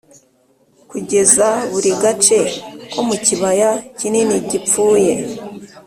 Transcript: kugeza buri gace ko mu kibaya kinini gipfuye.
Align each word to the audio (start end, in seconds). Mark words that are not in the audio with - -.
kugeza 0.89 1.47
buri 1.71 1.91
gace 2.03 2.39
ko 2.91 2.99
mu 3.07 3.15
kibaya 3.25 3.71
kinini 3.97 4.35
gipfuye. 4.49 5.13